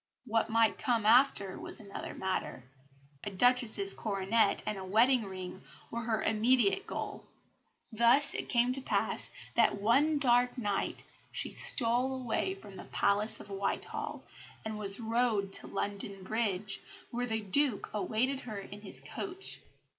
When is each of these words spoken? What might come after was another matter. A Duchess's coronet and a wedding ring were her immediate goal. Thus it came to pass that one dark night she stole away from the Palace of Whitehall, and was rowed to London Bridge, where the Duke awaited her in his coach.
What 0.25 0.49
might 0.49 0.79
come 0.79 1.05
after 1.05 1.59
was 1.59 1.79
another 1.79 2.15
matter. 2.15 2.63
A 3.23 3.29
Duchess's 3.29 3.93
coronet 3.93 4.63
and 4.65 4.79
a 4.79 4.83
wedding 4.83 5.25
ring 5.25 5.61
were 5.91 6.01
her 6.01 6.23
immediate 6.23 6.87
goal. 6.87 7.27
Thus 7.91 8.33
it 8.33 8.49
came 8.49 8.73
to 8.73 8.81
pass 8.81 9.29
that 9.53 9.79
one 9.79 10.17
dark 10.17 10.57
night 10.57 11.03
she 11.31 11.51
stole 11.51 12.15
away 12.19 12.55
from 12.55 12.77
the 12.77 12.85
Palace 12.85 13.39
of 13.39 13.51
Whitehall, 13.51 14.23
and 14.65 14.79
was 14.79 14.99
rowed 14.99 15.53
to 15.53 15.67
London 15.67 16.23
Bridge, 16.23 16.81
where 17.11 17.27
the 17.27 17.39
Duke 17.41 17.87
awaited 17.93 18.39
her 18.39 18.57
in 18.57 18.81
his 18.81 19.01
coach. 19.01 19.59